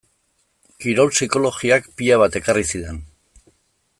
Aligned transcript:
Kirol 0.85 1.11
psikologiak 1.15 1.91
pila 2.01 2.19
bat 2.23 2.39
ekarri 2.41 2.67
zidan. 2.75 3.01